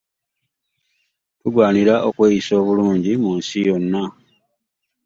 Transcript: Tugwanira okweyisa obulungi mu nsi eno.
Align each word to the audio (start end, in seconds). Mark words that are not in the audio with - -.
Tugwanira 1.39 1.93
okweyisa 2.07 2.51
obulungi 2.61 3.11
mu 3.23 3.31
nsi 3.37 3.59
eno. 3.73 4.03